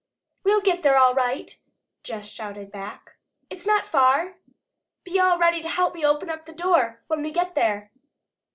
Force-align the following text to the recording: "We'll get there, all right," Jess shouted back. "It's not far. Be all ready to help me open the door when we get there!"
"We'll 0.43 0.61
get 0.61 0.81
there, 0.81 0.97
all 0.97 1.13
right," 1.13 1.55
Jess 2.01 2.27
shouted 2.27 2.71
back. 2.71 3.17
"It's 3.51 3.67
not 3.67 3.85
far. 3.85 4.37
Be 5.03 5.19
all 5.19 5.37
ready 5.37 5.61
to 5.61 5.69
help 5.69 5.93
me 5.93 6.03
open 6.03 6.31
the 6.47 6.53
door 6.53 7.03
when 7.05 7.21
we 7.21 7.29
get 7.31 7.53
there!" 7.53 7.91